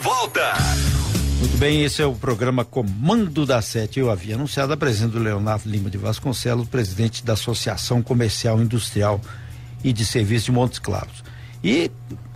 [0.00, 0.54] volta.
[1.38, 4.00] Muito bem, esse é o programa Comando da Sete.
[4.00, 9.20] Eu havia anunciado a presença do Leonardo Lima de Vasconcelos, presidente da Associação Comercial Industrial
[9.82, 11.22] e de Serviço de Montes Claros.
[11.62, 11.90] E,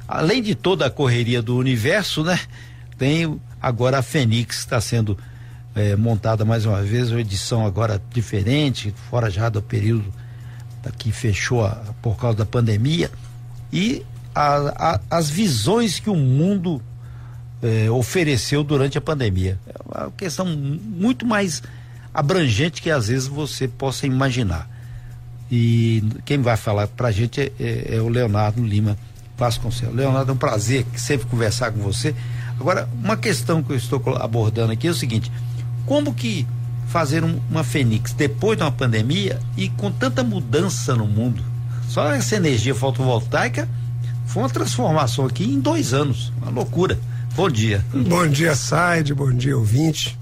[0.07, 2.39] além de toda a correria do universo, né?
[2.96, 5.18] Tem agora a Fênix está sendo
[5.75, 10.12] é, montada mais uma vez, uma edição agora diferente, fora já do período
[10.98, 11.70] que fechou a,
[12.03, 13.11] por causa da pandemia.
[13.72, 16.82] E a, a, as visões que o mundo
[17.62, 19.58] eh, ofereceu durante a pandemia.
[19.67, 21.62] É uma questão muito mais
[22.12, 24.68] abrangente que às vezes você possa imaginar.
[25.50, 28.96] E quem vai falar para a gente é, é, é, o Leonardo Lima
[29.36, 29.94] Vasconcelos.
[29.94, 32.14] Leonardo, é um prazer sempre conversar com você.
[32.61, 35.31] Agora, uma questão que eu estou abordando aqui é o seguinte:
[35.86, 36.47] como que
[36.89, 41.42] fazer um, uma Fênix depois de uma pandemia e com tanta mudança no mundo?
[41.89, 43.69] Só essa energia fotovoltaica
[44.27, 46.98] foi uma transformação aqui em dois anos, uma loucura.
[47.39, 47.84] Bom dia.
[47.94, 50.19] Bom dia, Said, bom dia, ouvinte.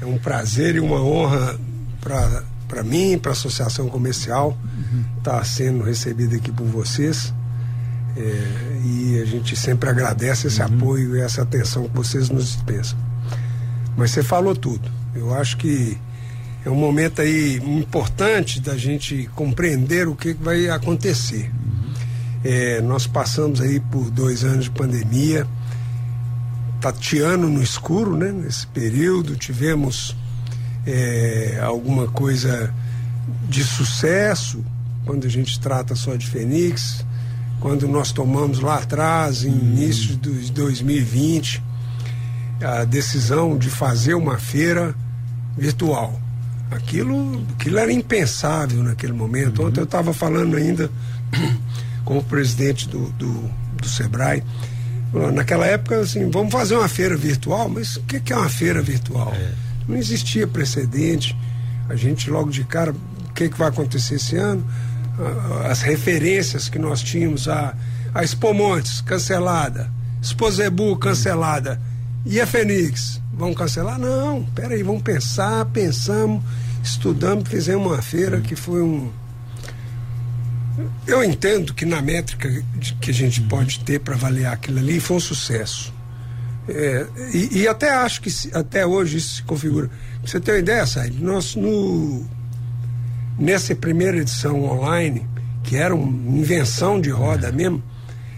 [0.00, 1.58] É um prazer e uma honra
[2.00, 4.56] para mim, para a Associação Comercial,
[5.18, 5.40] estar uhum.
[5.40, 7.34] tá sendo recebido aqui por vocês.
[8.16, 10.66] É, e a gente sempre agradece esse uhum.
[10.68, 12.96] apoio e essa atenção que vocês nos dispensam.
[13.96, 14.88] Mas você falou tudo.
[15.16, 15.98] Eu acho que
[16.64, 21.50] é um momento aí importante da gente compreender o que vai acontecer.
[22.44, 25.44] É, nós passamos aí por dois anos de pandemia,
[26.82, 28.32] tateando no escuro, né?
[28.32, 30.16] Nesse período tivemos
[30.84, 32.74] é, alguma coisa
[33.48, 34.64] de sucesso
[35.06, 37.06] quando a gente trata só de Fênix,
[37.60, 41.62] quando nós tomamos lá atrás, em início de 2020,
[42.60, 44.92] a decisão de fazer uma feira
[45.56, 46.20] virtual.
[46.72, 49.64] Aquilo, aquilo era impensável naquele momento.
[49.64, 50.90] Ontem eu estava falando ainda
[52.04, 54.42] com o presidente do, do, do Sebrae.
[55.32, 59.32] Naquela época, assim, vamos fazer uma feira virtual, mas o que, é uma feira virtual?
[59.34, 59.52] É.
[59.86, 61.36] Não existia precedente.
[61.88, 64.64] A gente logo de cara, o que, que vai acontecer esse ano?
[65.68, 67.74] As referências que nós tínhamos, a,
[68.14, 69.90] a Expo Montes, cancelada,
[70.22, 71.78] Expo Zebu, cancelada,
[72.24, 73.98] e a Fênix, vão cancelar?
[73.98, 76.42] Não, peraí, vamos pensar, pensamos,
[76.82, 79.10] estudamos, fizemos uma feira que foi um,
[81.06, 82.48] eu entendo que na métrica
[83.00, 85.92] que a gente pode ter para avaliar aquilo ali foi um sucesso.
[86.68, 89.90] É, e, e, até acho que se, até hoje isso se configura.
[90.24, 92.24] Você ter uma ideia, Said, nós no,
[93.38, 95.26] nessa primeira edição online,
[95.64, 97.82] que era uma invenção de roda mesmo,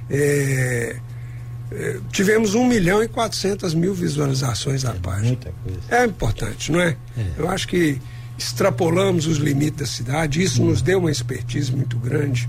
[0.09, 0.97] é,
[1.71, 5.39] é, tivemos 1 milhão e 400 mil visualizações da é página.
[5.91, 6.97] É importante, não é?
[7.17, 7.27] é?
[7.37, 8.01] Eu acho que
[8.37, 12.49] extrapolamos os limites da cidade, isso nos deu uma expertise muito grande,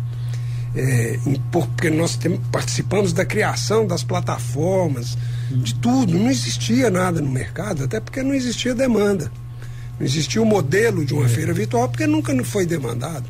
[0.75, 1.19] é,
[1.51, 5.17] porque nós tem, participamos da criação das plataformas,
[5.51, 9.31] de tudo, não existia nada no mercado, até porque não existia demanda.
[9.99, 11.29] Não existia o modelo de uma é.
[11.29, 13.25] feira virtual, porque nunca não foi demandado.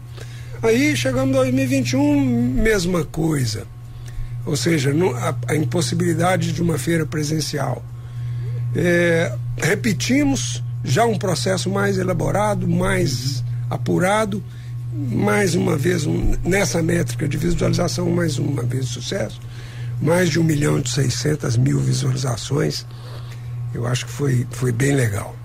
[0.63, 3.67] Aí chegamos em 2021, mesma coisa.
[4.45, 7.83] Ou seja, a, a impossibilidade de uma feira presencial.
[8.75, 14.43] É, repetimos já um processo mais elaborado, mais apurado,
[14.93, 19.41] mais uma vez um, nessa métrica de visualização, mais uma vez sucesso,
[20.01, 22.85] mais de um milhão de seiscentas mil visualizações,
[23.73, 25.35] eu acho que foi, foi bem legal.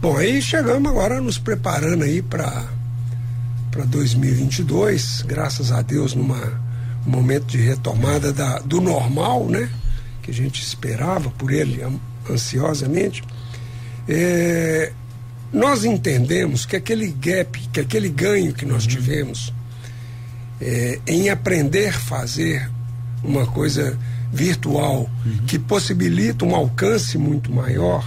[0.00, 2.64] Bom, aí chegamos agora nos preparando aí para
[3.70, 6.60] para 2022, graças a Deus numa
[7.06, 9.68] um momento de retomada da, do normal, né?
[10.22, 11.82] Que a gente esperava por ele
[12.30, 13.24] ansiosamente.
[14.08, 14.92] É,
[15.52, 19.52] nós entendemos que aquele gap, que aquele ganho que nós tivemos
[20.60, 22.70] é, em aprender a fazer
[23.22, 23.98] uma coisa
[24.32, 25.38] virtual uhum.
[25.46, 28.04] que possibilita um alcance muito maior,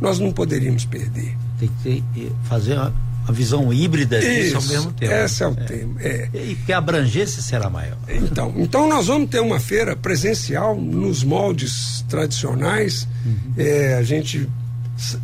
[0.00, 1.34] nós não poderíamos perder.
[1.58, 2.92] Tem que ter, fazer uma,
[3.24, 5.12] uma visão híbrida disso ao mesmo tempo.
[5.12, 5.64] Esse é o é.
[5.64, 6.00] tema.
[6.02, 6.28] É.
[6.34, 7.96] E que a abrangência será maior.
[8.08, 13.08] Então, então nós vamos ter uma feira presencial nos moldes tradicionais.
[13.24, 13.54] Uhum.
[13.56, 14.46] É, a gente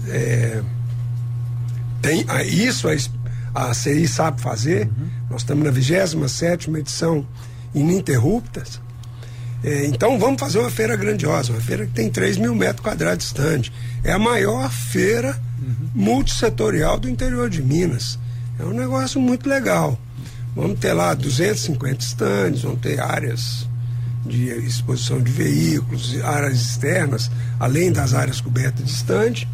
[0.08, 0.62] é,
[2.02, 4.87] tem ah, isso a, a CI sabe fazer.
[4.87, 5.08] Uhum.
[5.31, 7.26] Nós estamos na 27 edição
[7.75, 8.81] ininterruptas.
[9.62, 13.26] É, então vamos fazer uma feira grandiosa, uma feira que tem 3 mil metros quadrados
[13.26, 13.70] de stand.
[14.02, 15.90] É a maior feira uhum.
[15.94, 18.19] multissetorial do interior de Minas.
[18.58, 19.99] É um negócio muito legal.
[20.55, 23.69] Vamos ter lá 250 stands, vamos ter áreas
[24.26, 29.46] de exposição de veículos, áreas externas, além das áreas cobertas de stand.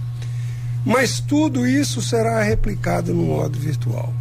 [0.87, 4.15] Mas tudo isso será replicado no modo virtual.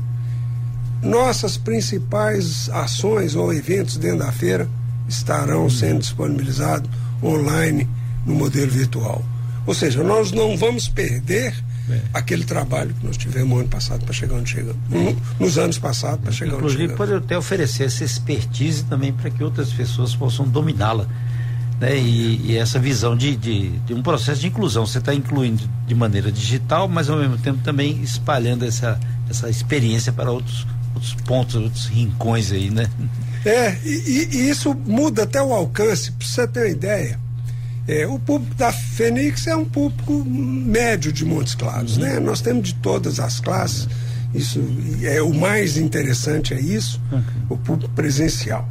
[1.04, 4.68] Nossas principais ações ou eventos dentro da feira
[5.08, 6.90] estarão sendo disponibilizados
[7.24, 7.88] online
[8.26, 9.24] no modelo virtual.
[9.68, 11.54] Ou seja, nós não vamos perder
[11.88, 12.00] é.
[12.12, 14.78] aquele trabalho que nós tivemos ano passado para chegar onde chegamos.
[14.92, 15.16] É.
[15.40, 16.98] Nos anos passados para chegar Inclusive, onde chegamos.
[16.98, 21.08] pode até oferecer essa expertise também para que outras pessoas possam dominá-la.
[21.80, 21.98] Né?
[21.98, 24.86] E, e, essa visão de, de, de, um processo de inclusão.
[24.86, 29.00] Você está incluindo de maneira digital, mas ao mesmo tempo também espalhando essa,
[29.30, 32.90] essa experiência para outros, outros pontos, outros rincões aí, né?
[33.44, 37.20] É, e, e isso muda até o alcance, para você ter uma ideia.
[37.88, 42.04] É, o público da Fênix é um público médio de Montes Claros, uhum.
[42.04, 42.20] né?
[42.20, 43.88] Nós temos de todas as classes.
[44.34, 44.60] Isso
[45.04, 47.24] é o mais interessante é isso, uhum.
[47.50, 48.68] o público presencial.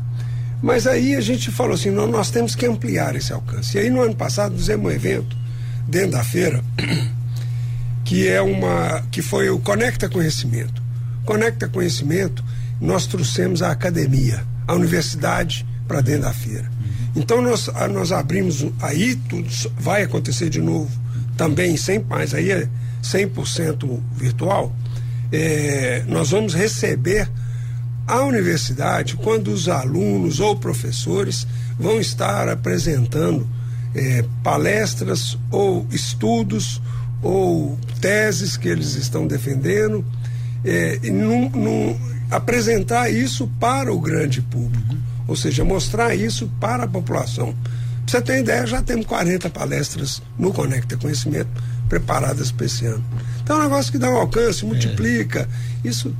[0.62, 3.76] Mas aí a gente falou assim, não, nós temos que ampliar esse alcance.
[3.76, 5.36] E aí no ano passado fizemos um evento
[5.86, 6.62] dentro da feira
[8.04, 10.82] que é uma que foi o Conecta Conhecimento.
[11.24, 12.44] Conecta Conhecimento,
[12.80, 16.70] nós trouxemos a academia, a universidade para dentro da feira.
[17.16, 19.48] Então nós, nós abrimos, aí tudo
[19.78, 20.90] vai acontecer de novo,
[21.36, 22.68] também sem mais, aí é
[23.02, 24.74] 100% virtual.
[25.32, 27.28] É, nós vamos receber
[28.06, 31.46] a universidade quando os alunos ou professores
[31.78, 33.46] vão estar apresentando
[33.94, 36.80] é, palestras ou estudos
[37.22, 40.04] ou teses que eles estão defendendo,
[40.64, 41.98] é, num, num,
[42.30, 44.94] apresentar isso para o grande público.
[45.26, 47.54] Ou seja, mostrar isso para a população.
[47.54, 51.48] Pra você ter ideia, já temos 40 palestras no Conecta Conhecimento
[51.88, 53.04] preparadas para esse ano.
[53.42, 55.48] Então é um negócio que dá um alcance, multiplica.
[55.84, 55.88] É.
[55.88, 56.14] Isso,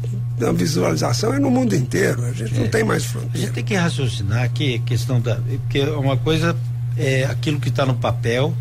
[0.47, 2.25] a visualização é no mundo inteiro.
[2.25, 2.59] A gente é.
[2.61, 3.37] não tem mais fronteira.
[3.37, 5.37] A gente tem que raciocinar que questão da.
[5.37, 6.55] Porque uma coisa
[6.97, 8.55] é aquilo que está no papel,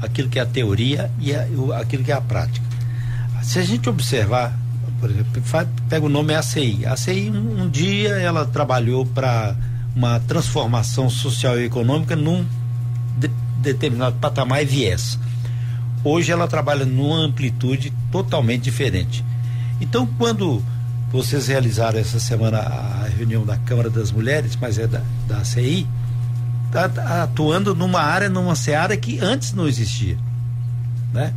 [0.00, 1.46] aquilo que é a teoria e a,
[1.80, 2.66] aquilo que é a prática.
[3.42, 4.56] Se a gente observar,
[5.00, 5.42] por exemplo,
[5.88, 6.86] pega o nome ACI.
[6.86, 9.56] A ACI, um, um dia, ela trabalhou para
[9.96, 12.46] uma transformação social e econômica num
[13.18, 13.28] de,
[13.60, 15.18] determinado patamar e viés.
[16.04, 19.24] Hoje ela trabalha numa amplitude totalmente diferente.
[19.80, 20.62] Então, quando
[21.10, 25.86] vocês realizaram essa semana a reunião da Câmara das Mulheres, mas é da, da CI,
[26.72, 30.16] tá, tá atuando numa área, numa seara que antes não existia.
[31.12, 31.34] Né?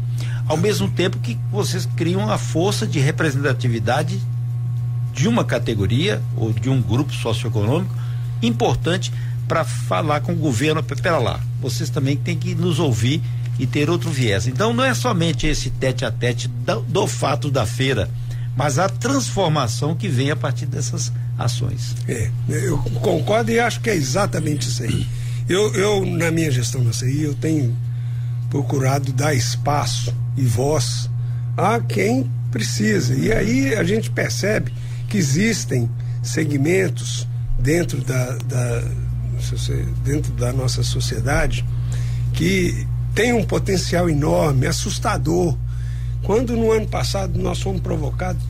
[0.47, 4.19] Ao mesmo tempo que vocês criam a força de representatividade
[5.13, 7.93] de uma categoria ou de um grupo socioeconômico
[8.41, 9.11] importante
[9.47, 10.83] para falar com o governo.
[10.83, 13.21] Pera lá, vocês também têm que nos ouvir
[13.57, 14.47] e ter outro viés.
[14.47, 18.09] Então não é somente esse tete a tete do, do fato da feira,
[18.55, 21.95] mas a transformação que vem a partir dessas ações.
[22.07, 25.07] É, eu concordo e acho que é exatamente isso aí.
[25.47, 27.75] Eu, eu na minha gestão na CI, eu tenho
[28.49, 31.09] procurado dar espaço e voz
[31.57, 33.13] a quem precisa.
[33.13, 34.73] E aí a gente percebe
[35.09, 35.89] que existem
[36.23, 37.27] segmentos
[37.59, 38.83] dentro da, da,
[40.03, 41.65] dentro da nossa sociedade
[42.33, 45.57] que tem um potencial enorme, assustador.
[46.21, 48.43] Quando no ano passado nós fomos provocados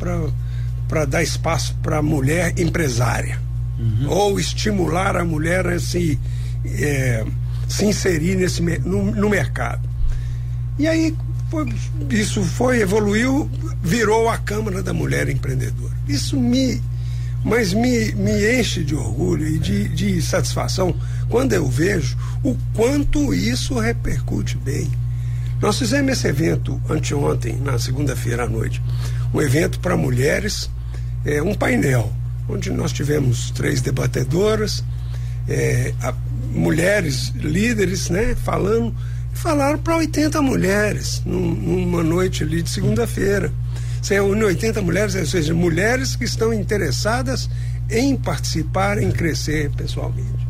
[0.88, 3.40] para dar espaço para a mulher empresária,
[3.78, 4.10] uhum.
[4.10, 6.20] ou estimular a mulher a se,
[6.66, 7.24] é,
[7.70, 9.88] se inserir nesse, no, no mercado.
[10.80, 11.16] E aí
[11.50, 11.72] foi,
[12.10, 13.50] isso foi, evoluiu,
[13.84, 15.94] virou a Câmara da Mulher Empreendedora.
[16.08, 16.82] Isso me
[17.46, 20.96] mas me, me enche de orgulho e de, de satisfação
[21.30, 24.92] quando eu vejo o quanto isso repercute bem.
[25.62, 28.82] Nós fizemos esse evento anteontem, na segunda-feira à noite,
[29.34, 30.70] um evento para mulheres,
[31.26, 32.12] é, um painel,
[32.48, 34.84] onde nós tivemos três debatedoras,
[35.48, 36.14] é, a,
[36.52, 38.96] mulheres líderes, né, falando,
[39.34, 43.52] falaram para 80 mulheres num, numa noite ali de segunda-feira.
[44.02, 47.50] Você reúne 80 mulheres, ou seja, mulheres que estão interessadas
[47.90, 50.45] em participar, em crescer pessoalmente.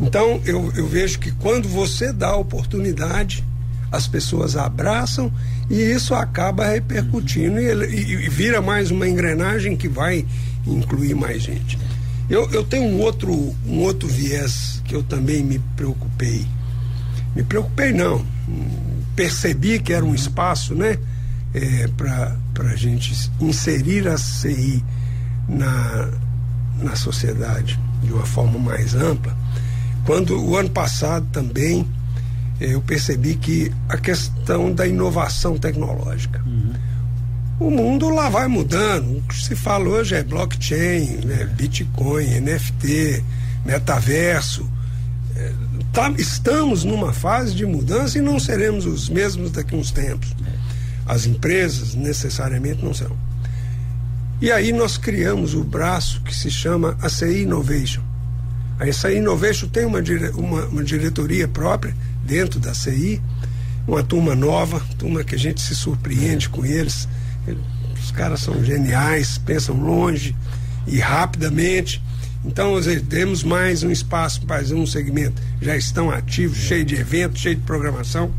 [0.00, 3.44] Então, eu, eu vejo que quando você dá a oportunidade,
[3.92, 5.30] as pessoas abraçam
[5.68, 10.24] e isso acaba repercutindo e, e, e, vira mais uma engrenagem que vai
[10.66, 11.78] incluir mais gente.
[12.28, 13.32] Eu, eu tenho um outro,
[13.66, 16.46] um outro viés que eu também me preocupei.
[17.34, 18.24] Me preocupei não,
[19.14, 20.98] percebi que era um espaço, né?
[21.54, 24.84] é, para a gente inserir a CI
[25.48, 26.10] na,
[26.82, 29.36] na sociedade de uma forma mais ampla,
[30.04, 31.86] quando o ano passado também
[32.60, 36.42] é, eu percebi que a questão da inovação tecnológica.
[36.46, 36.72] Uhum.
[37.58, 39.18] O mundo lá vai mudando.
[39.18, 43.24] O que se fala hoje é blockchain, né, Bitcoin, NFT,
[43.64, 44.68] metaverso.
[45.36, 45.52] É,
[45.92, 50.34] tá, estamos numa fase de mudança e não seremos os mesmos daqui a uns tempos.
[51.06, 53.16] As empresas necessariamente não serão.
[54.40, 58.09] E aí nós criamos o braço que se chama ACI Innovation.
[58.80, 60.00] A ACI Innovation tem uma,
[60.34, 61.94] uma, uma diretoria própria
[62.24, 63.20] dentro da CI,
[63.86, 67.06] uma turma nova, turma que a gente se surpreende com eles.
[68.02, 70.34] Os caras são geniais, pensam longe
[70.86, 72.02] e rapidamente.
[72.42, 72.72] Então,
[73.06, 75.42] temos mais um espaço para um segmento.
[75.60, 78.32] Já estão ativos, cheio de eventos, cheio de programação,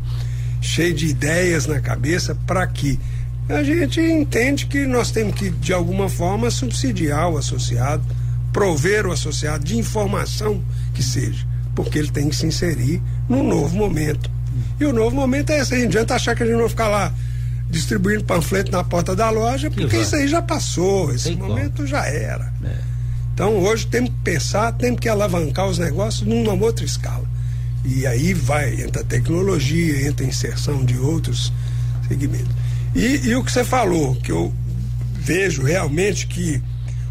[0.60, 2.98] cheio de ideias na cabeça para que
[3.48, 8.02] a gente entende que nós temos que, de alguma forma, subsidiar o associado,
[8.52, 13.74] prover o associado de informação que seja, porque ele tem que se inserir num novo
[13.76, 14.30] momento.
[14.78, 15.74] E o novo momento é esse.
[15.74, 17.12] A gente adianta achar que a gente não vai ficar lá
[17.70, 21.88] distribuindo panfleto na porta da loja, porque isso aí já passou, esse tem momento como.
[21.88, 22.52] já era.
[22.62, 22.76] É.
[23.32, 27.24] Então hoje temos que pensar, temos que alavancar os negócios numa outra escala.
[27.84, 31.52] E aí vai, entra tecnologia, entra inserção de outros
[32.06, 32.54] segmentos.
[32.94, 34.52] E, e o que você falou, que eu
[35.14, 36.62] vejo realmente que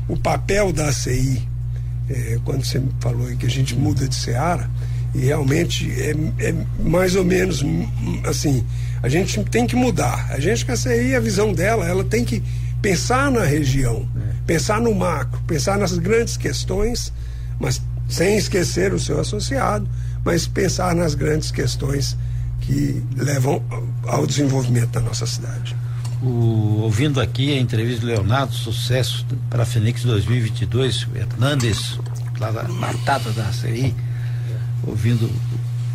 [0.07, 1.47] o papel da ACI,
[2.09, 4.69] é, quando você falou que a gente muda de Seara,
[5.13, 7.63] e realmente é, é, mais ou menos
[8.25, 8.65] assim,
[9.03, 10.27] a gente tem que mudar.
[10.29, 12.41] A gente com a CI, a visão dela, ela tem que
[12.81, 14.33] pensar na região, é.
[14.45, 17.11] pensar no macro, pensar nas grandes questões,
[17.59, 19.87] mas sem esquecer o seu associado,
[20.23, 22.17] mas pensar nas grandes questões
[22.61, 23.61] que levam
[24.05, 25.75] ao desenvolvimento da nossa cidade.
[26.21, 31.97] O, ouvindo aqui a entrevista do Leonardo, sucesso para a Fenix 2022, Hernandes,
[32.39, 33.95] lá da matada da CI,
[34.85, 35.31] ouvindo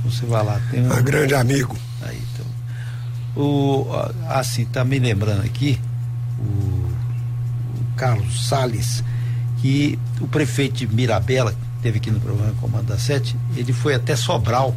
[0.04, 0.60] você vai lá.
[0.70, 1.76] Tem um, um grande amigo.
[2.02, 3.42] Aí, então.
[3.42, 3.86] O,
[4.28, 5.78] assim, tá me lembrando aqui,
[6.38, 9.02] o, o Carlos Sales,
[9.58, 13.94] que o prefeito de Mirabela, que teve aqui no programa Comando da Sete, ele foi
[13.94, 14.74] até Sobral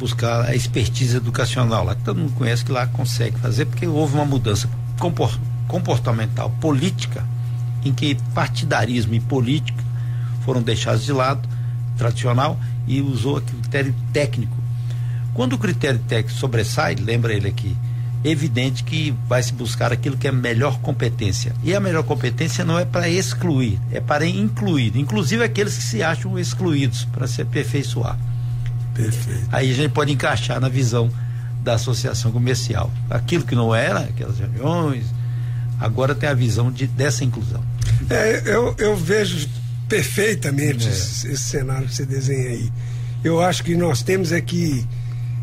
[0.00, 4.14] buscar a expertise educacional lá, que todo mundo conhece que lá consegue fazer, porque houve
[4.14, 4.68] uma mudança
[5.68, 7.22] comportamental, política,
[7.84, 9.84] em que partidarismo e política
[10.42, 11.46] foram deixados de lado,
[11.98, 14.56] tradicional, e usou o critério técnico.
[15.34, 17.76] Quando o critério técnico sobressai, lembra ele aqui,
[18.24, 21.54] evidente que vai se buscar aquilo que é melhor competência.
[21.62, 26.02] E a melhor competência não é para excluir, é para incluir, inclusive aqueles que se
[26.02, 28.18] acham excluídos, para se aperfeiçoar.
[28.94, 29.48] Perfeito.
[29.52, 31.10] Aí a gente pode encaixar na visão
[31.62, 32.90] da associação comercial.
[33.08, 35.04] Aquilo que não era, aquelas reuniões,
[35.78, 37.62] agora tem a visão de, dessa inclusão.
[38.08, 39.48] É, eu, eu vejo
[39.88, 40.90] perfeitamente é.
[40.90, 42.72] esse, esse, cenário que você desenha aí.
[43.22, 44.86] Eu acho que nós temos é que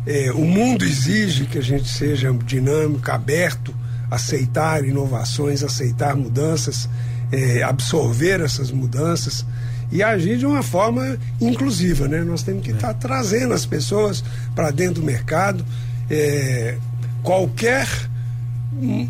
[0.06, 3.74] é, o mundo exige que a gente seja dinâmico, aberto,
[4.10, 6.88] aceitar inovações, aceitar mudanças,
[7.30, 9.44] é, absorver essas mudanças
[9.90, 12.22] e agir de uma forma inclusiva, né?
[12.22, 12.92] Nós temos que estar é.
[12.92, 14.22] tá trazendo as pessoas
[14.54, 15.64] para dentro do mercado.
[16.10, 16.76] É,
[17.22, 17.88] qualquer
[18.74, 19.08] hum,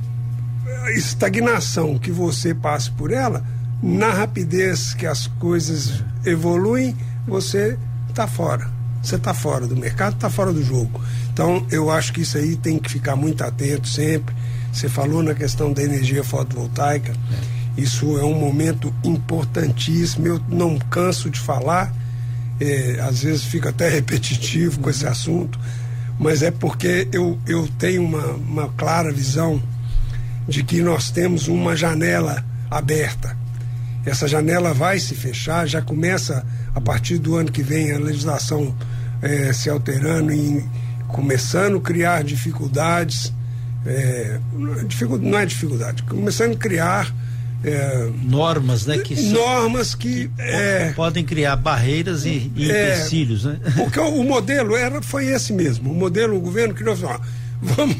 [0.94, 3.44] estagnação que você passe por ela,
[3.82, 7.76] na rapidez que as coisas evoluem, você
[8.08, 8.68] está fora.
[9.02, 11.00] Você está fora do mercado, está fora do jogo.
[11.32, 14.35] Então, eu acho que isso aí tem que ficar muito atento sempre.
[14.73, 17.12] Você falou na questão da energia fotovoltaica.
[17.12, 20.26] É isso é um momento importantíssimo.
[20.26, 21.94] Eu não canso de falar,
[22.61, 25.58] é, às vezes fico até repetitivo com esse assunto,
[26.18, 29.62] mas é porque eu, eu tenho uma, uma clara visão
[30.49, 33.37] de que nós temos uma janela aberta.
[34.04, 36.44] Essa janela vai se fechar, já começa
[36.75, 38.75] a partir do ano que vem a legislação
[39.23, 40.64] é, se alterando e
[41.06, 43.32] começando a criar dificuldades.
[43.87, 47.14] É, não é dificuldade, começando a criar
[47.64, 48.98] é, normas, né?
[48.98, 53.58] Que normas que, que é, podem criar barreiras e, e é, empecilhos, né?
[53.76, 55.90] Porque o, o, modelo era, foi esse mesmo.
[55.90, 57.18] O modelo, o governo criou assim, ó,
[57.60, 57.96] vamos,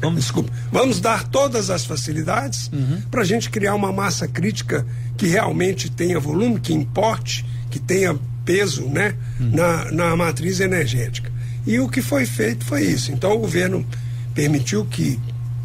[0.00, 3.02] vamos, desculpa, vamos dar todas as facilidades uhum.
[3.10, 4.84] para a gente criar uma massa crítica
[5.16, 9.50] que realmente tenha volume, que importe, que tenha peso né, uhum.
[9.52, 11.32] na, na matriz energética.
[11.66, 13.10] E o que foi feito foi isso.
[13.10, 13.86] Então o governo
[14.34, 15.18] permitiu que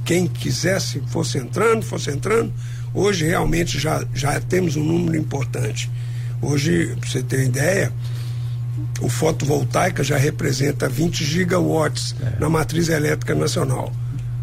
[0.10, 2.52] quem quisesse fosse entrando, fosse entrando.
[2.96, 5.88] Hoje realmente já, já temos um número importante.
[6.42, 7.94] Hoje, para você ter ideia,
[9.02, 12.40] o fotovoltaica já representa 20 gigawatts é.
[12.40, 13.94] na matriz elétrica nacional.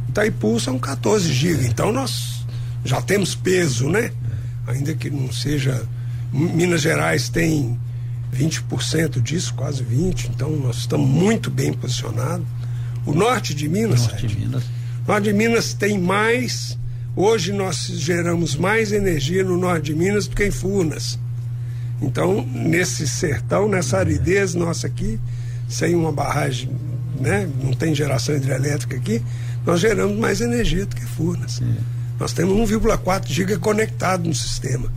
[0.08, 2.46] Itaipu são 14 gigas, então nós
[2.84, 4.12] já temos peso, né?
[4.68, 4.70] É.
[4.70, 5.84] Ainda que não seja.
[6.32, 7.76] Minas Gerais tem
[8.32, 12.46] 20% disso, quase 20%, então nós estamos muito bem posicionados.
[13.04, 14.75] O norte de Minas, norte de Minas
[15.06, 16.76] Norte de Minas tem mais.
[17.14, 21.18] Hoje nós geramos mais energia no norte de Minas do que em Furnas.
[22.02, 25.18] Então, nesse sertão, nessa aridez nossa aqui,
[25.68, 26.70] sem uma barragem,
[27.20, 29.22] né, não tem geração hidrelétrica aqui,
[29.64, 31.62] nós geramos mais energia do que Furnas.
[32.18, 34.92] Nós temos 1,4 giga conectado no sistema,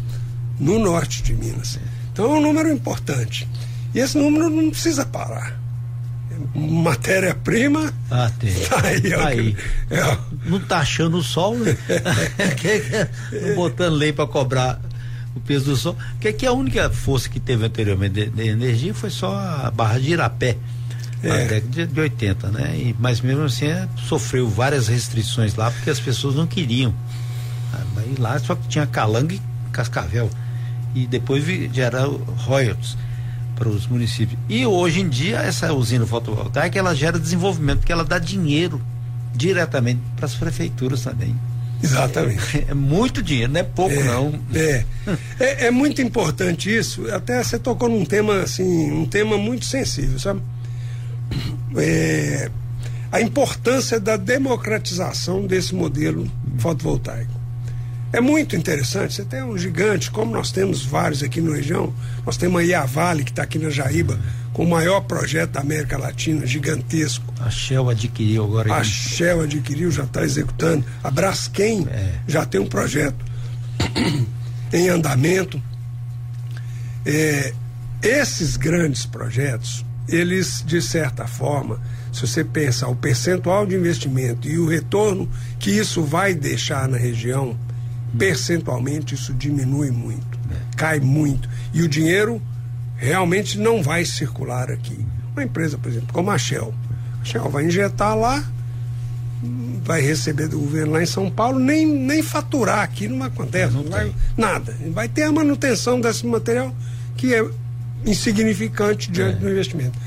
[0.60, 1.80] no norte de Minas.
[2.12, 3.48] Então é um número importante.
[3.94, 5.60] E esse número não precisa parar.
[6.55, 7.93] Matéria-prima.
[8.10, 8.53] Ah, tem.
[8.53, 9.13] Tá aí.
[9.13, 9.58] aí.
[9.89, 10.17] É.
[10.46, 11.77] Não tá achando o sol, né?
[13.31, 14.79] Não botando lei para cobrar
[15.36, 15.98] o peso do sol.
[16.19, 20.00] Que, que a única força que teve anteriormente de, de energia foi só a barra
[20.00, 20.58] de Irapé.
[21.22, 21.27] É.
[21.27, 22.75] Na década de, de 80, né?
[22.75, 26.93] E, mas mesmo assim é, sofreu várias restrições lá porque as pessoas não queriam.
[27.98, 29.41] Aí lá só tinha calango e
[29.72, 30.29] cascavel.
[30.96, 32.05] E depois gera
[32.38, 32.98] royalties
[33.60, 34.39] para os municípios.
[34.48, 38.82] E hoje em dia essa usina fotovoltaica ela gera desenvolvimento, porque ela dá dinheiro
[39.36, 41.36] diretamente para as prefeituras também.
[41.82, 42.58] Exatamente.
[42.58, 44.39] É, é, muito dinheiro, não é pouco é, não.
[44.54, 44.86] É.
[45.39, 45.66] é.
[45.68, 47.10] É muito importante isso.
[47.13, 50.42] Até você tocou num tema assim, um tema muito sensível, sabe?
[51.78, 52.50] É,
[53.12, 57.38] a importância da democratização desse modelo fotovoltaico.
[58.12, 59.13] É muito interessante.
[59.13, 61.94] Você tem um gigante, como nós temos vários aqui na região.
[62.25, 64.20] Nós temos aí a Vale, que está aqui na Jaíba,
[64.51, 67.32] com o maior projeto da América Latina, gigantesco.
[67.39, 68.74] A Shell adquiriu agora.
[68.74, 70.84] A Shell adquiriu, já está executando.
[71.04, 72.13] A Braskem é.
[72.28, 73.24] já tem um projeto
[74.74, 75.62] em andamento.
[77.06, 77.54] É,
[78.01, 81.80] esses grandes projetos, eles, de certa forma,
[82.12, 86.98] se você pensar o percentual de investimento e o retorno que isso vai deixar na
[86.98, 87.58] região,
[88.18, 90.75] percentualmente isso diminui muito, é.
[90.75, 91.50] cai muito.
[91.74, 92.42] E o dinheiro
[92.96, 95.06] realmente não vai circular aqui.
[95.34, 96.74] Uma empresa, por exemplo, como a Shell.
[97.22, 98.44] A Shell vai injetar lá,
[99.84, 103.84] vai receber do governo lá em São Paulo, nem, nem faturar aqui não acontece, não,
[103.84, 104.75] não vai, nada.
[104.92, 106.75] Vai ter a manutenção desse material
[107.16, 107.46] que é
[108.06, 109.39] insignificante diante é.
[109.39, 109.98] do investimento.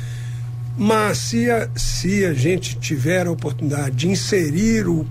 [0.76, 5.06] Mas se a, se a gente tiver a oportunidade de inserir o,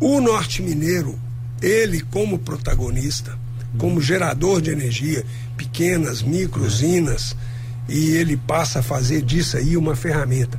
[0.00, 1.18] o norte mineiro
[1.60, 3.36] ele como protagonista,
[3.78, 5.24] como gerador de energia,
[5.56, 7.36] pequenas, micro usinas,
[7.88, 10.58] e ele passa a fazer disso aí uma ferramenta.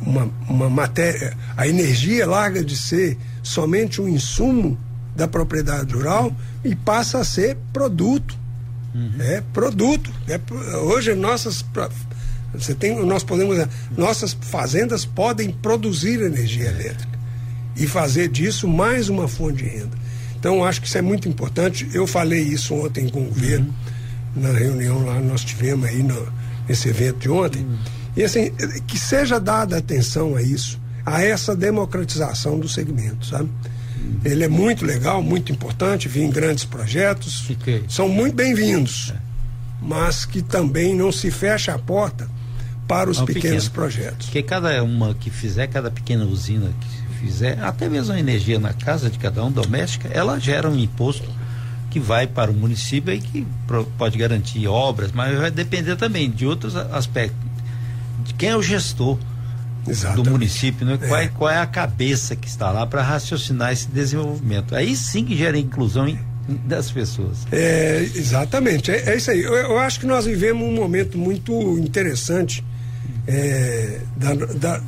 [0.00, 1.36] Uma, uma matéria.
[1.56, 4.78] A energia larga de ser somente um insumo
[5.16, 6.32] da propriedade rural
[6.64, 8.38] e passa a ser produto.
[8.94, 9.14] Uhum.
[9.18, 10.12] É produto.
[10.28, 10.40] É,
[10.76, 11.64] hoje nossas
[12.54, 13.58] você tem, nós podemos
[13.96, 17.17] nossas fazendas podem produzir energia elétrica
[17.78, 19.96] e fazer disso mais uma fonte de renda.
[20.38, 21.88] Então, acho que isso é muito importante.
[21.92, 23.74] Eu falei isso ontem com o governo,
[24.36, 24.42] uhum.
[24.42, 26.32] na reunião lá nós tivemos aí no,
[26.68, 27.62] nesse evento de ontem.
[27.62, 27.78] Uhum.
[28.16, 28.50] E assim,
[28.86, 33.48] que seja dada atenção a isso, a essa democratização do segmento, sabe?
[34.00, 34.20] Uhum.
[34.24, 37.84] Ele é muito legal, muito importante, vir em grandes projetos, Fiquei.
[37.88, 39.20] são muito bem-vindos, é.
[39.80, 42.28] mas que também não se fecha a porta
[42.86, 43.70] para os pequenos pequeno.
[43.70, 44.26] projetos.
[44.26, 48.72] Porque cada uma que fizer, cada pequena usina que fizer, até mesmo a energia na
[48.72, 51.28] casa de cada um doméstica, ela gera um imposto
[51.90, 53.46] que vai para o município e que
[53.96, 57.38] pode garantir obras, mas vai depender também de outros aspectos.
[58.24, 59.18] De quem é o gestor
[59.86, 60.24] Exatamente.
[60.24, 60.98] do município, né?
[60.98, 61.28] Qual, é.
[61.28, 64.74] qual é a cabeça que está lá para raciocinar esse desenvolvimento?
[64.74, 66.18] Aí sim que gera inclusão em,
[66.66, 67.46] das pessoas.
[67.50, 69.40] É, exatamente, é, é isso aí.
[69.40, 72.64] Eu, eu, acho que nós vivemos um momento muito interessante
[73.26, 74.82] é, da, da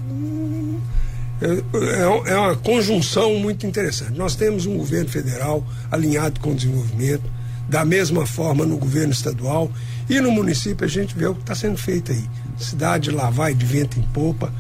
[1.41, 4.13] é, é uma conjunção muito interessante.
[4.13, 7.25] Nós temos um governo federal alinhado com o desenvolvimento,
[7.69, 9.71] da mesma forma no governo estadual
[10.09, 12.25] e no município a gente vê o que está sendo feito aí.
[12.59, 14.53] Cidade lá vai de vento em popa,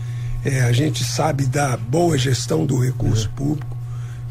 [0.44, 3.34] é, a gente sabe da boa gestão do recurso uhum.
[3.34, 3.76] público,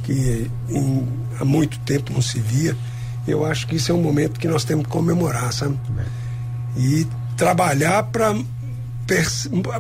[0.04, 1.08] que em,
[1.40, 2.76] há muito tempo não se via.
[3.28, 5.78] Eu acho que isso é um momento que nós temos que comemorar, sabe?
[6.78, 7.06] E
[7.38, 8.34] trabalhar para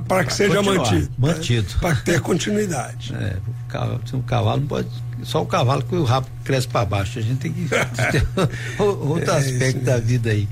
[0.07, 1.09] para que seja mantido.
[1.17, 1.67] Mantido.
[1.67, 1.77] Né?
[1.81, 3.13] Para ter continuidade.
[3.13, 4.87] É, o cavalo, o cavalo não pode.
[5.23, 7.19] Só o cavalo que o rabo cresce para baixo.
[7.19, 8.25] A gente tem que ter
[8.81, 10.47] outro é aspecto da vida aí.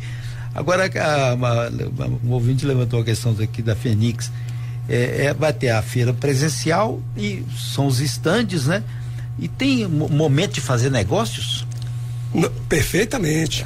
[0.54, 1.70] Agora, a, uma,
[2.24, 4.32] um ouvinte levantou a questão aqui da Fênix.
[4.90, 8.84] É, é, vai ter a feira presencial e são os estandes, né?
[9.38, 11.68] E tem momento de fazer negócios?
[12.34, 13.66] Não, perfeitamente.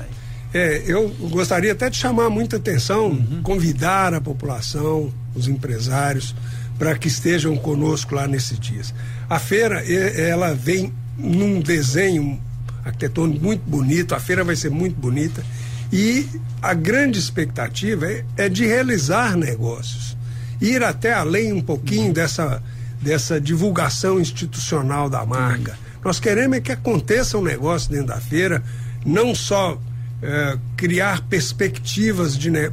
[0.54, 3.42] É, eu gostaria até de chamar muita atenção, uhum.
[3.42, 6.36] convidar a população, os empresários,
[6.78, 8.94] para que estejam conosco lá nesses dias.
[9.30, 12.42] A feira, ela vem num desenho
[12.84, 15.44] arquitetônico muito bonito, a feira vai ser muito bonita
[15.92, 16.28] e
[16.62, 20.18] a grande expectativa é, é de realizar negócios,
[20.60, 22.62] ir até além um pouquinho dessa,
[23.02, 25.72] dessa divulgação institucional da marca.
[25.72, 26.02] Uhum.
[26.06, 28.64] Nós queremos é que aconteça um negócio dentro da feira,
[29.06, 29.80] não só
[30.22, 32.70] é, criar perspectivas de ne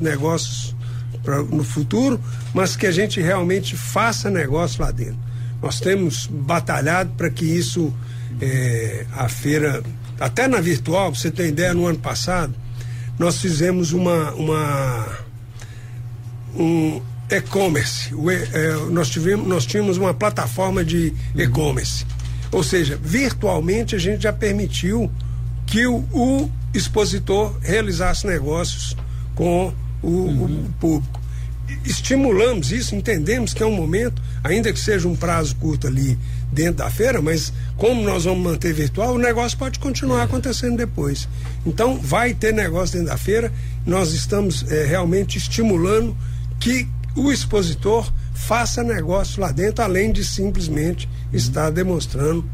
[0.00, 0.74] negócios
[1.22, 2.20] pra, no futuro,
[2.54, 5.18] mas que a gente realmente faça negócio lá dentro.
[5.60, 7.92] Nós temos batalhado para que isso,
[8.40, 9.82] é, a feira,
[10.18, 12.54] até na virtual, pra você ter ideia, no ano passado,
[13.18, 15.18] nós fizemos uma, uma
[16.56, 18.10] um, e-commerce.
[18.52, 22.04] É, nós, tivemos, nós tínhamos uma plataforma de e-commerce.
[22.50, 25.10] Ou seja, virtualmente a gente já permitiu
[25.66, 28.96] que o, o expositor realizasse negócios
[29.34, 30.66] com o, uhum.
[30.66, 31.20] o, público.
[31.84, 36.18] Estimulamos isso, entendemos que é um momento, ainda que seja um prazo curto ali
[36.52, 41.28] dentro da feira, mas como nós vamos manter virtual, o negócio pode continuar acontecendo depois.
[41.64, 43.50] Então, vai ter negócio dentro da feira,
[43.86, 46.16] nós estamos é, realmente estimulando
[46.60, 52.44] que o expositor faça negócio lá dentro, além de simplesmente estar demonstrando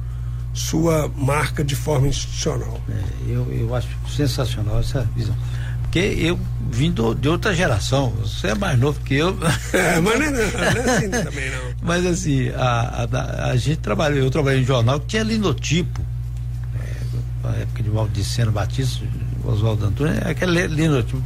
[0.59, 2.81] sua marca de forma institucional.
[2.89, 5.37] É, eu, eu acho sensacional essa visão.
[5.83, 6.39] Porque eu
[6.71, 9.39] vim do, de outra geração, você é mais novo que eu.
[9.73, 11.75] É, mas não é, não, não é assim também não.
[11.81, 16.03] Mas assim, a, a, a, gente trabalhou, eu trabalhei em jornal que tinha linotipo.
[16.75, 19.03] É, na época de Valdiceno Batista,
[19.45, 21.23] Oswaldo Antônio, aquele linotipo,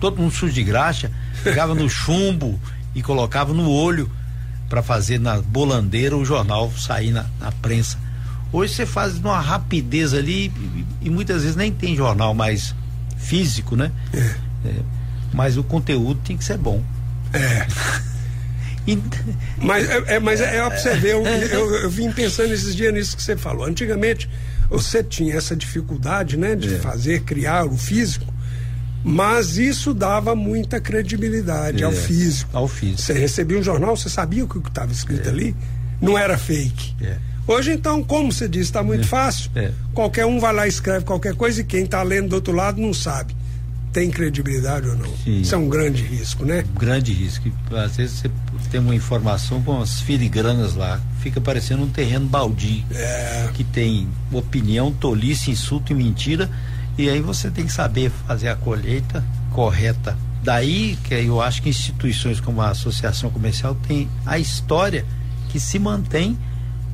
[0.00, 1.12] todo mundo sujo de graxa,
[1.44, 2.58] pegava no chumbo
[2.94, 4.10] e colocava no olho
[4.68, 7.98] para fazer na bolandeira o jornal sair na, na prensa.
[8.52, 12.74] Hoje você faz numa rapidez ali e, e, muitas vezes nem tem jornal mais
[13.16, 13.92] físico, né?
[14.12, 14.34] É.
[14.68, 14.74] É,
[15.32, 16.82] mas o conteúdo tem que ser bom.
[17.32, 17.66] É.
[19.62, 22.74] mas é, é, mas é, é pra você ver, eu, eu, eu, vim pensando esses
[22.74, 23.64] dias nisso que você falou.
[23.64, 24.28] Antigamente
[24.68, 26.78] você tinha essa dificuldade, né, de é.
[26.78, 28.26] fazer, criar o físico
[29.02, 32.50] mas isso dava muita credibilidade é, ao físico.
[32.52, 33.00] Ao físico.
[33.00, 35.32] Você recebia um jornal, você sabia o que estava escrito é.
[35.32, 35.56] ali,
[36.00, 36.94] não era fake.
[37.00, 37.16] É.
[37.46, 39.06] Hoje, então, como você disse, está muito é.
[39.06, 39.50] fácil.
[39.54, 39.72] É.
[39.92, 42.80] Qualquer um vai lá e escreve qualquer coisa e quem está lendo do outro lado
[42.80, 43.34] não sabe.
[43.92, 45.12] Tem credibilidade ou não?
[45.24, 45.40] Sim.
[45.40, 46.64] Isso é um grande risco, né?
[46.76, 47.50] Um grande risco.
[47.72, 48.30] Às vezes você
[48.70, 52.84] tem uma informação com as filigranas lá, fica parecendo um terreno baldio.
[52.92, 53.48] É.
[53.52, 56.48] Que tem opinião, tolice, insulto e mentira
[57.00, 60.18] e aí você tem que saber fazer a colheita correta.
[60.42, 65.06] Daí que eu acho que instituições como a Associação Comercial tem a história
[65.48, 66.38] que se mantém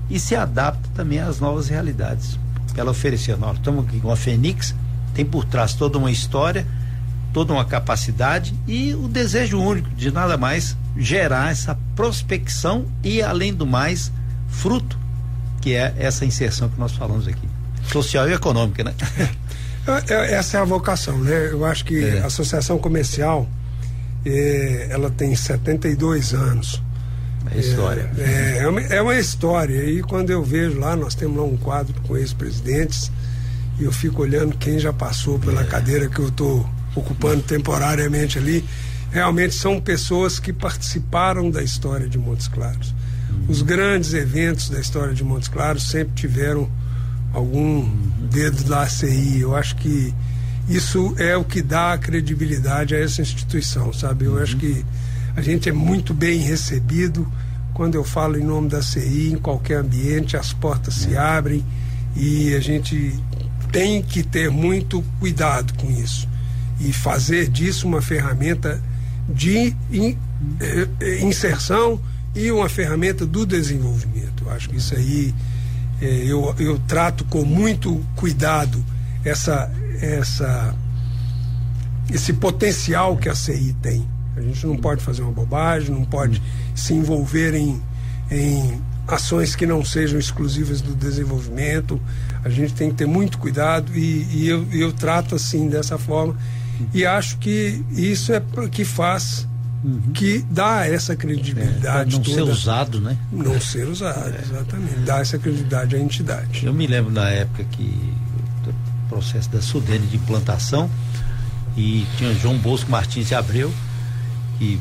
[0.08, 2.38] e se adapta também às novas realidades.
[2.76, 4.74] Ela oferecer, nós estamos aqui com a Fênix,
[5.14, 6.66] tem por trás toda uma história,
[7.32, 13.54] toda uma capacidade e o desejo único de nada mais gerar essa prospecção e, além
[13.54, 14.12] do mais,
[14.48, 14.98] fruto,
[15.60, 17.48] que é essa inserção que nós falamos aqui.
[17.90, 18.94] Social e econômica, né?
[19.86, 21.50] É, é, essa é a vocação, né?
[21.52, 22.20] Eu acho que é.
[22.20, 23.48] a Associação Comercial,
[24.24, 26.82] é, ela tem 72 anos.
[27.54, 28.10] É história.
[28.18, 29.84] É, é, uma, é uma história.
[29.84, 33.10] E quando eu vejo lá, nós temos lá um quadro com ex-presidentes,
[33.78, 35.64] e eu fico olhando quem já passou pela é.
[35.64, 38.64] cadeira que eu estou ocupando temporariamente ali.
[39.10, 42.94] Realmente são pessoas que participaram da história de Montes Claros.
[43.30, 43.44] Hum.
[43.48, 46.68] Os grandes eventos da história de Montes Claros sempre tiveram
[47.32, 47.88] algum
[48.30, 49.40] dedo da ACI.
[49.40, 50.12] Eu acho que
[50.68, 54.24] isso é o que dá credibilidade a essa instituição, sabe?
[54.24, 54.42] Eu uhum.
[54.42, 54.84] acho que
[55.36, 57.30] a gente é muito bem recebido
[57.74, 61.20] quando eu falo em nome da CI, em qualquer ambiente, as portas se uhum.
[61.20, 61.64] abrem
[62.16, 63.14] e a gente
[63.70, 66.26] tem que ter muito cuidado com isso
[66.80, 68.82] e fazer disso uma ferramenta
[69.28, 70.16] de eh,
[71.00, 72.00] eh, inserção
[72.34, 74.44] e uma ferramenta do desenvolvimento.
[74.46, 75.34] Eu acho que isso aí
[76.00, 78.82] é, eu, eu trato com muito cuidado
[79.24, 79.70] essa,
[80.00, 80.74] essa,
[82.10, 84.15] esse potencial que a CI tem.
[84.36, 86.42] A gente não pode fazer uma bobagem, não pode
[86.74, 87.80] se envolver em,
[88.30, 92.00] em ações que não sejam exclusivas do desenvolvimento.
[92.44, 96.36] A gente tem que ter muito cuidado e, e eu, eu trato assim, dessa forma.
[96.92, 99.46] E acho que isso é o que faz
[99.82, 100.12] uhum.
[100.12, 102.14] que dá essa credibilidade.
[102.14, 103.16] É, não toda, ser usado, né?
[103.32, 104.42] Não ser usado, é.
[104.42, 105.00] exatamente.
[105.00, 106.66] Dá essa credibilidade à entidade.
[106.66, 108.14] Eu me lembro da época que
[108.66, 110.90] o processo da Sudene de implantação
[111.76, 113.72] e tinha João Bosco Martins de Abreu,
[114.60, 114.80] e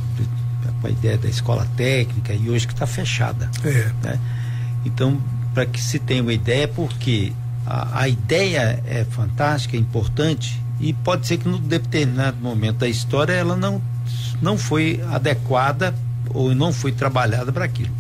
[0.82, 3.50] com a ideia da escola técnica e hoje que está fechada.
[3.64, 3.92] É.
[4.04, 4.20] Né?
[4.86, 5.20] Então,
[5.54, 7.34] para que se tenha uma ideia, porque
[7.66, 12.88] a, a ideia é fantástica, é importante, e pode ser que no determinado momento da
[12.88, 13.82] história ela não
[14.42, 15.96] não foi adequada
[16.30, 17.94] ou não foi trabalhada para aquilo.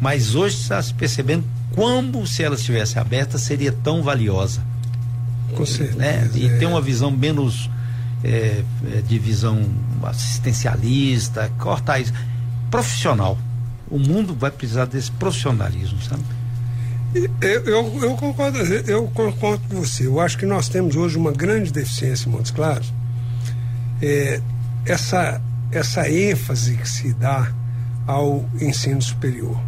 [0.00, 4.62] Mas hoje está se percebendo como se ela estivesse aberta seria tão valiosa.
[5.54, 5.98] Com certeza.
[5.98, 6.30] Né?
[6.34, 6.56] E é.
[6.56, 7.68] tem uma visão menos
[8.24, 9.62] é, é, de visão
[10.02, 12.12] assistencialista, cortar isso.
[12.70, 13.38] Profissional.
[13.90, 16.22] O mundo vai precisar desse profissionalismo, sabe?
[17.14, 17.30] Eu,
[17.64, 20.06] eu, eu, concordo, eu concordo com você.
[20.06, 22.92] Eu acho que nós temos hoje uma grande deficiência em Montes Claros.
[24.02, 24.40] É,
[24.86, 27.52] essa, essa ênfase que se dá
[28.06, 29.60] ao ensino superior.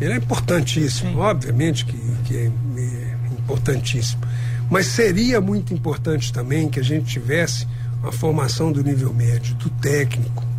[0.00, 1.18] Ele é importantíssimo, Sim.
[1.18, 4.22] obviamente que, que é, é importantíssimo.
[4.70, 7.66] Mas seria muito importante também que a gente tivesse
[8.00, 10.50] uma formação do nível médio, do técnico,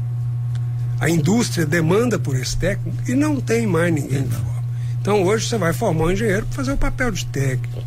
[0.99, 4.63] a indústria demanda por esse técnico e não tem mais ninguém que forma.
[5.01, 7.81] Então hoje você vai formar um engenheiro para fazer o papel de técnico.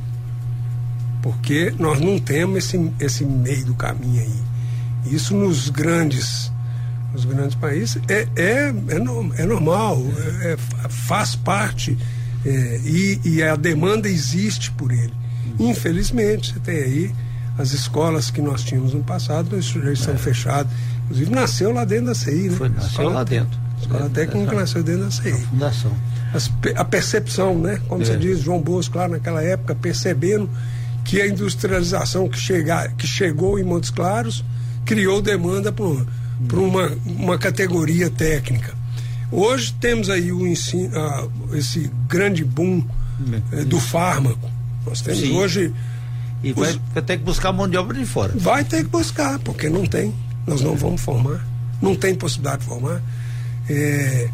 [1.22, 5.14] Porque nós não temos esse, esse meio do caminho aí.
[5.14, 6.50] Isso nos grandes,
[7.12, 10.02] nos grandes países é, é, é, é normal,
[10.42, 10.56] é, é
[10.88, 11.96] faz parte
[12.44, 15.12] é, e, e a demanda existe por ele.
[15.58, 17.14] Infelizmente, você tem aí
[17.56, 20.18] as escolas que nós tínhamos no passado já estão é.
[20.18, 20.72] fechadas.
[21.04, 22.56] Inclusive nasceu lá dentro da CI, né?
[22.56, 23.58] Foi, nasceu escola, lá dentro.
[23.76, 25.30] A escola técnica nasceu dentro da CI.
[25.30, 25.92] A fundação.
[26.32, 27.80] As, a percepção, né?
[27.86, 28.04] Como é.
[28.04, 30.48] você diz, João Bosco, lá naquela época, percebendo
[31.04, 34.44] que a industrialização que, chega, que chegou em Montes Claros
[34.84, 36.04] criou demanda por,
[36.48, 38.74] por uma, uma categoria técnica.
[39.30, 44.50] Hoje temos aí o ensino, uh, esse grande boom uh, do fármaco.
[44.86, 45.36] Nós temos Sim.
[45.36, 45.74] hoje.
[46.42, 47.04] E vai, os...
[47.06, 48.32] ter que buscar mão de obra de fora.
[48.36, 50.14] Vai ter que buscar, porque não tem.
[50.46, 51.44] Nós não vamos formar.
[51.80, 53.02] Não tem possibilidade de formar.
[53.68, 54.28] É,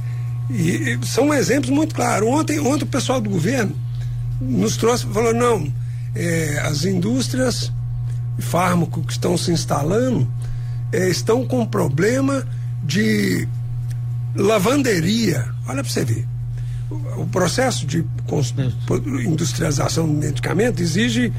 [0.51, 2.29] e, e são exemplos muito claros.
[2.29, 3.77] Ontem, ontem o pessoal do governo
[4.41, 5.73] nos trouxe falou, não,
[6.15, 7.73] é, as indústrias
[8.37, 10.27] de fármaco que estão se instalando
[10.93, 12.45] é, estão com problema
[12.83, 13.47] de
[14.35, 15.47] lavanderia.
[15.67, 16.27] Olha para você ver.
[16.91, 18.05] O, processo de
[19.25, 21.33] industrialização do medicamento exige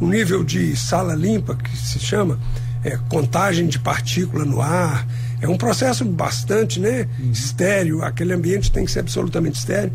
[0.00, 2.38] um nível de sala limpa, que se chama
[2.82, 5.06] é, contagem de partícula no ar.
[5.40, 7.30] É um processo bastante né, uhum.
[7.30, 9.92] estéreo, aquele ambiente tem que ser absolutamente estéreo.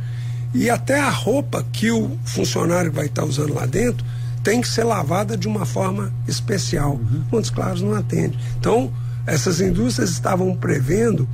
[0.54, 4.06] E até a roupa que o funcionário vai estar usando lá dentro
[4.44, 6.94] tem que ser lavada de uma forma especial.
[6.94, 7.24] Uhum.
[7.32, 8.38] Montes Claros não atende.
[8.60, 8.92] Então,
[9.26, 11.28] essas indústrias estavam prevendo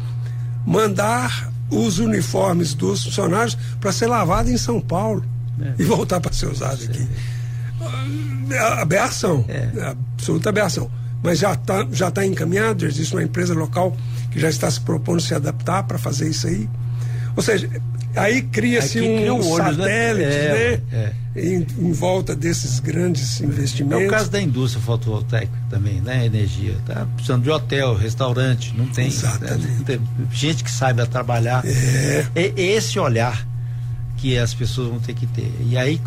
[0.66, 5.24] mandar os uniformes dos funcionários para ser lavado em São Paulo
[5.62, 5.74] é.
[5.80, 7.08] e voltar para ser usado aqui.
[8.50, 9.70] É aberração, é.
[9.76, 9.96] é.
[10.16, 10.90] absoluta aberração.
[11.22, 13.96] Mas já está já tá encaminhado, já existe uma empresa local
[14.32, 16.70] que já está se propondo se adaptar para fazer isso aí.
[17.36, 17.70] Ou seja,
[18.16, 19.74] aí cria-se um cria olho, né?
[19.74, 20.74] satélite, né?
[20.74, 21.14] É, né?
[21.36, 24.04] Em, em, volta desses grandes investimentos.
[24.04, 26.26] É o caso da indústria fotovoltaica também, né?
[26.26, 26.76] Energia.
[26.86, 29.08] Tá precisando de hotel, restaurante, não tem.
[29.08, 29.68] Exatamente.
[29.68, 29.84] Né?
[29.86, 31.64] tem gente que saiba trabalhar.
[31.66, 32.26] É.
[32.36, 33.46] é esse olhar
[34.18, 35.50] que as pessoas vão ter que ter.
[35.62, 36.02] E aí,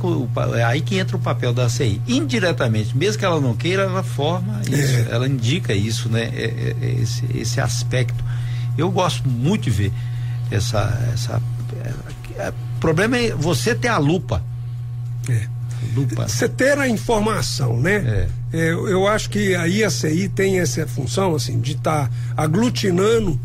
[0.56, 2.02] é aí que entra o papel da CI.
[2.06, 5.06] Indiretamente, mesmo que ela não queira, ela forma isso, é.
[5.10, 6.24] ela indica isso, né?
[6.24, 8.22] É, é, é esse, esse aspecto.
[8.76, 9.92] Eu gosto muito de ver
[10.50, 11.10] essa.
[11.14, 11.40] essa é,
[12.48, 14.42] o problema é você ter a lupa.
[15.28, 15.46] É.
[15.94, 16.28] Lupa.
[16.28, 18.28] Você ter a informação, né?
[18.52, 18.70] É.
[18.70, 23.40] eu, eu acho que a IACI tem essa função, assim, de estar tá aglutinando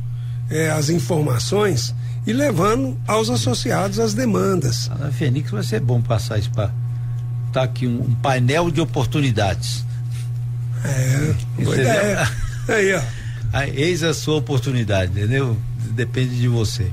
[0.77, 1.95] as informações
[2.27, 4.89] e levando aos associados as demandas.
[5.13, 6.71] Fênix vai ser bom passar isso para
[7.51, 9.85] tá aqui um, um, painel de oportunidades.
[10.83, 12.31] É, boa ideia.
[12.67, 13.01] Aí, ó.
[13.53, 15.57] Aí, eis a sua oportunidade, entendeu?
[15.91, 16.91] Depende de você.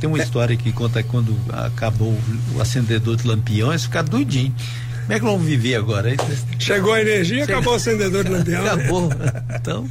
[0.00, 0.22] Tem uma é.
[0.22, 2.18] história que conta quando acabou
[2.54, 4.54] o acendedor de lampiões, ficar doidinho.
[5.02, 6.10] Como é que vamos viver agora?
[6.58, 7.54] Chegou a energia, Chegou.
[7.56, 8.62] acabou o acendedor de lampião.
[8.62, 8.70] Né?
[8.70, 9.10] Acabou.
[9.54, 9.88] Então,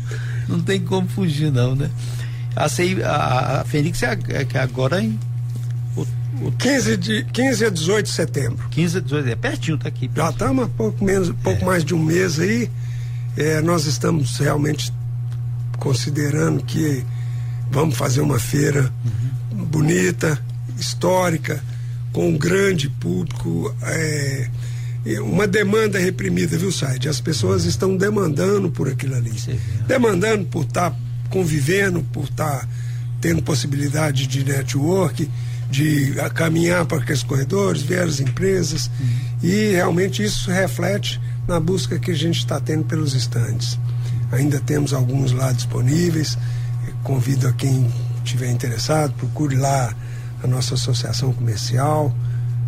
[0.48, 1.90] não tem como fugir, não, né?
[2.56, 4.18] A, CI, a, a Fênix é,
[4.54, 5.18] é agora em.
[5.96, 6.02] O,
[6.42, 6.52] o...
[6.52, 8.68] 15, de, 15 a 18 de setembro.
[8.70, 10.08] 15 a 18, é pertinho, tá aqui.
[10.08, 10.26] Pertinho.
[10.26, 11.66] Já estamos há pouco, menos, pouco é.
[11.66, 12.70] mais de um mês aí.
[13.38, 14.94] É, nós estamos realmente
[15.78, 17.06] considerando que
[17.76, 19.66] vamos fazer uma feira uhum.
[19.66, 20.42] bonita,
[20.80, 21.62] histórica,
[22.14, 23.76] com um grande público.
[23.82, 24.48] É,
[25.20, 27.10] uma demanda reprimida, viu, Said?
[27.10, 29.38] As pessoas estão demandando por aquilo ali.
[29.38, 30.98] Sim, demandando por estar tá
[31.30, 32.68] convivendo, por estar tá
[33.20, 35.30] tendo possibilidade de network,
[35.70, 38.90] de caminhar para aqueles corredores, ver as empresas.
[39.00, 39.50] Uhum.
[39.50, 43.78] E realmente isso reflete na busca que a gente está tendo pelos estandes.
[44.32, 46.38] Ainda temos alguns lá disponíveis.
[47.04, 47.92] Convido a quem
[48.24, 49.94] estiver interessado, procure lá
[50.44, 52.16] a nossa associação comercial.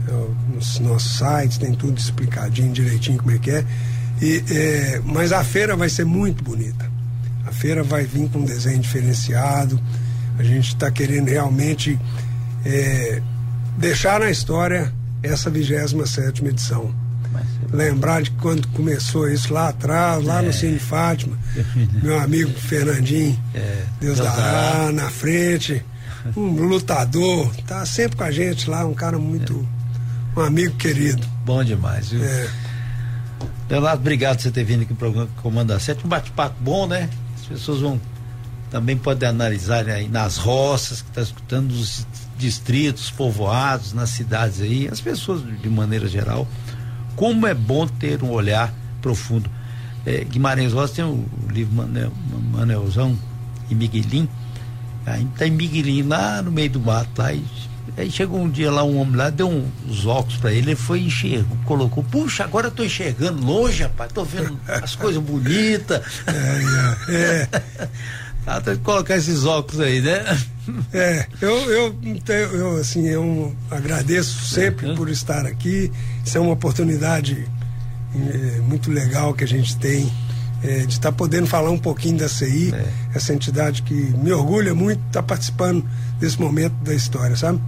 [0.08, 3.66] É, nos nossos sites tem tudo explicadinho direitinho como é que é.
[4.22, 6.98] E, é mas a feira vai ser muito bonita
[7.48, 9.80] a feira vai vir com um desenho diferenciado.
[10.38, 11.98] A gente está querendo realmente
[12.66, 13.22] é,
[13.78, 16.94] deixar na história essa 27 edição.
[17.72, 20.46] Lembrar de quando começou isso lá atrás, lá é.
[20.46, 21.38] no Cine Fátima,
[22.02, 23.84] meu amigo Fernandinho, é.
[24.00, 25.84] Deus, Deus dará, dará, na frente,
[26.36, 29.68] um lutador, tá sempre com a gente lá, um cara muito,
[30.36, 31.26] um amigo querido.
[31.46, 32.24] Bom demais, viu?
[32.24, 32.50] É.
[33.70, 37.10] Leonardo, obrigado por você ter vindo aqui pro programa Comanda 7, um bate-papo bom, né?
[37.48, 38.00] pessoas vão
[38.70, 42.06] também podem analisar né, aí nas roças que está escutando nos
[42.38, 46.46] distritos, povoados, nas cidades aí, as pessoas de maneira geral,
[47.18, 49.50] como é bom ter um olhar profundo.
[50.06, 52.14] É, Guimarães Rosa tem o, livro Manel,
[52.54, 53.18] Manelzão
[53.70, 54.30] e Miguelim,
[55.08, 57.42] Aí tá em Miguelinho, lá no meio do mato, lá, e,
[57.96, 61.00] aí chegou um dia lá, um homem lá, deu uns óculos para ele, ele foi
[61.00, 66.02] enxergou, colocou, puxa, agora eu tô enxergando longe, rapaz, tô vendo as coisas bonitas.
[66.28, 67.50] É, é.
[67.80, 67.90] é.
[68.46, 70.24] Ah, tem que colocar esses óculos aí, né?
[70.94, 71.96] É, eu, eu,
[72.54, 75.92] eu assim, eu agradeço sempre por estar aqui.
[76.26, 77.48] Isso é uma oportunidade
[78.16, 80.12] é, muito legal que a gente tem
[80.64, 82.86] é, de estar tá podendo falar um pouquinho da CI, é.
[83.16, 85.86] essa entidade que me orgulha muito estar tá participando
[86.20, 87.62] desse momento da história, sabe?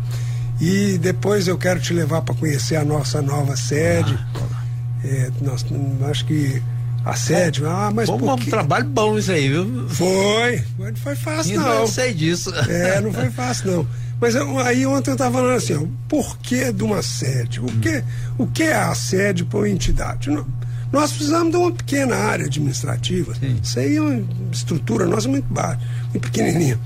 [0.60, 4.18] E depois eu quero te levar para conhecer a nossa nova sede.
[4.36, 4.64] Ah,
[5.04, 5.66] é, nós,
[6.10, 6.62] acho que
[7.10, 9.88] a sede, ah, mas Bom, um trabalho bom isso aí, viu?
[9.90, 11.80] Foi, não foi fácil não.
[11.80, 12.54] Não sei disso.
[12.70, 13.88] É, não foi fácil não.
[14.20, 17.60] Mas eu, aí ontem eu estava falando assim, ó, por que de uma sede?
[17.62, 18.04] O, que,
[18.38, 20.30] o que é a sede para uma entidade?
[20.30, 20.46] Não,
[20.92, 23.34] nós precisamos de uma pequena área administrativa.
[23.36, 23.60] Sim.
[23.64, 25.80] Isso aí é uma estrutura nossa muito baixa,
[26.12, 26.80] muito pequenininha.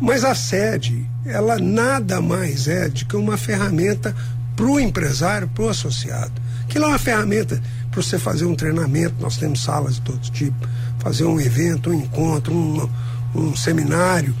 [0.00, 4.14] Mas a sede, ela nada mais é do que uma ferramenta
[4.56, 6.32] para o empresário, para o associado.
[6.64, 7.62] Aquilo é uma ferramenta
[7.98, 10.68] para você fazer um treinamento, nós temos salas de todo tipo,
[11.00, 12.88] fazer um evento, um encontro, um,
[13.34, 14.34] um seminário.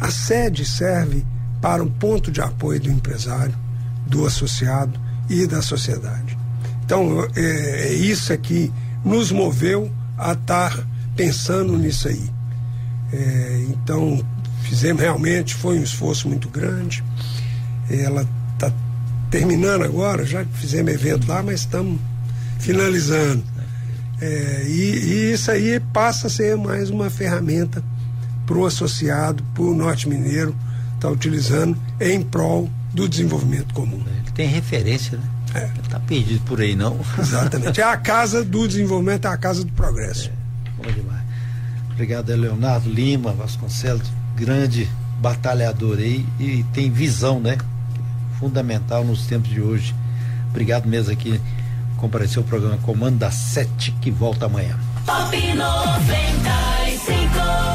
[0.00, 1.24] A sede serve
[1.60, 3.54] para um ponto de apoio do empresário,
[4.06, 4.98] do associado
[5.30, 6.36] e da sociedade.
[6.84, 8.72] Então, é, é isso que
[9.04, 10.76] nos moveu a estar
[11.14, 12.30] pensando nisso aí.
[13.12, 14.20] É, então,
[14.62, 17.04] fizemos realmente, foi um esforço muito grande.
[17.88, 18.72] Ela está
[19.30, 22.00] terminando agora, já fizemos evento lá, mas estamos
[22.62, 23.42] finalizando.
[24.20, 27.82] É, e, e, isso aí passa a ser mais uma ferramenta
[28.46, 30.54] para o associado, para o norte mineiro
[30.94, 34.00] estar tá utilizando em prol do desenvolvimento comum.
[34.06, 35.24] Ele tem referência, né?
[35.54, 35.70] É.
[35.82, 36.98] Está perdido por aí, não?
[37.18, 37.80] Exatamente.
[37.80, 40.30] É a casa do desenvolvimento, é a casa do progresso.
[40.30, 41.22] É, bom demais.
[41.90, 44.88] Obrigado, Leonardo Lima Vasconcelos, grande
[45.20, 47.58] batalhador aí e tem visão, né?
[48.38, 49.94] Fundamental nos tempos de hoje.
[50.50, 51.40] Obrigado mesmo aqui
[52.02, 54.76] comparecer ao programa Comanda 7, que volta amanhã.
[55.06, 57.72] Top 95.